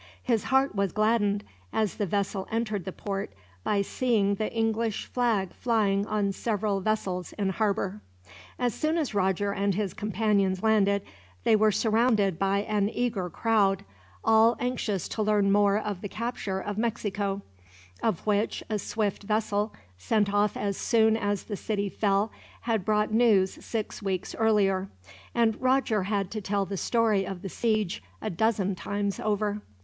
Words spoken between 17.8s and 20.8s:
of which a swift vessel, sent off as